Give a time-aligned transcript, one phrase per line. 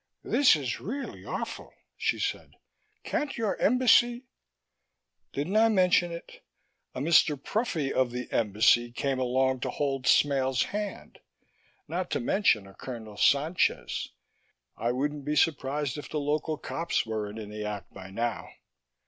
[0.23, 2.55] "This is really awful," she said.
[3.03, 4.25] "Can't your embassy"
[5.31, 6.43] "Didn't I mention it?
[6.95, 7.37] A Mr.
[7.39, 11.19] Pruffy, of the Embassy, came along to hold Smale's hand...
[11.87, 14.09] not to mention a Colonel Sanchez.
[14.75, 18.49] I wouldn't be surprised if the local cops weren't in the act by now